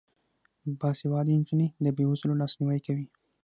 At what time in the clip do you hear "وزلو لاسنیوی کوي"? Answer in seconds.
2.07-3.05